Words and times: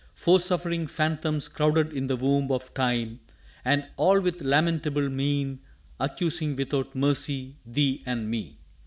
Foresuffering 0.15 0.87
phantoms 0.87 1.47
crowded 1.47 1.93
in 1.93 2.07
the 2.07 2.15
womb 2.15 2.51
Of 2.51 2.73
Time, 2.73 3.19
and 3.63 3.85
all 3.97 4.19
with 4.19 4.41
lamentable 4.41 5.09
mien 5.11 5.59
Accusing 5.99 6.55
without 6.55 6.95
mercy, 6.95 7.57
thee 7.67 8.01
and 8.07 8.27
me! 8.27 8.57